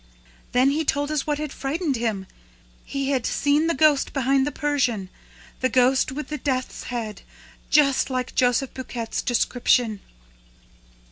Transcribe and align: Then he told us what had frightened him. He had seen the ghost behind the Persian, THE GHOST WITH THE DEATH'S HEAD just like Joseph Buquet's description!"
Then 0.51 0.71
he 0.71 0.83
told 0.83 1.11
us 1.11 1.27
what 1.27 1.37
had 1.37 1.53
frightened 1.53 1.95
him. 1.95 2.25
He 2.83 3.09
had 3.11 3.23
seen 3.23 3.67
the 3.67 3.75
ghost 3.75 4.13
behind 4.13 4.47
the 4.47 4.51
Persian, 4.51 5.09
THE 5.59 5.69
GHOST 5.69 6.11
WITH 6.11 6.29
THE 6.29 6.39
DEATH'S 6.39 6.85
HEAD 6.85 7.21
just 7.69 8.09
like 8.09 8.33
Joseph 8.33 8.73
Buquet's 8.73 9.21
description!" 9.21 9.99